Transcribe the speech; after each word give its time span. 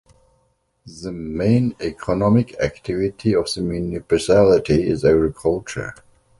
The 1.03 1.11
main 1.11 1.75
economic 1.79 2.59
activity 2.59 3.35
of 3.35 3.53
the 3.53 3.61
municipality 3.61 4.89
is 4.89 5.05
agriculture. 5.05 5.93